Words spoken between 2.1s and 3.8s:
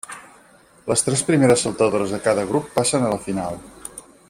de cada grup passen a la final.